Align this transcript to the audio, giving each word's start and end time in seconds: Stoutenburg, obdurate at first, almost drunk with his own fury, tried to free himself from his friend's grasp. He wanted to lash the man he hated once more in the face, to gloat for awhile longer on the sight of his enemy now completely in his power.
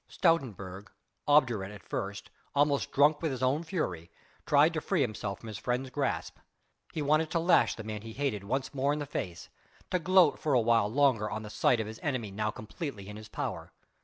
Stoutenburg, 0.09 0.89
obdurate 1.27 1.69
at 1.71 1.87
first, 1.87 2.31
almost 2.55 2.91
drunk 2.91 3.21
with 3.21 3.29
his 3.29 3.43
own 3.43 3.61
fury, 3.63 4.09
tried 4.47 4.73
to 4.73 4.81
free 4.81 5.01
himself 5.01 5.39
from 5.39 5.45
his 5.45 5.59
friend's 5.59 5.91
grasp. 5.91 6.37
He 6.91 7.03
wanted 7.03 7.29
to 7.29 7.39
lash 7.39 7.75
the 7.75 7.83
man 7.83 8.01
he 8.01 8.13
hated 8.13 8.43
once 8.43 8.73
more 8.73 8.93
in 8.93 8.97
the 8.97 9.05
face, 9.05 9.49
to 9.91 9.99
gloat 9.99 10.39
for 10.39 10.53
awhile 10.55 10.91
longer 10.91 11.29
on 11.29 11.43
the 11.43 11.51
sight 11.51 11.79
of 11.79 11.85
his 11.85 11.99
enemy 12.01 12.31
now 12.31 12.49
completely 12.49 13.09
in 13.09 13.15
his 13.15 13.29
power. 13.29 13.73